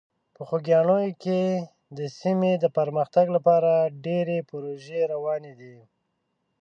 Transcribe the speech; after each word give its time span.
په 0.35 0.41
خوږیاڼي 0.47 1.09
کې 1.23 1.41
د 1.97 1.99
سیمې 2.19 2.51
د 2.63 2.65
پرمختګ 2.77 3.25
لپاره 3.35 3.71
ډېرې 4.05 4.37
پروژې 4.49 5.01
روانې 5.13 5.53
دي. 5.61 5.77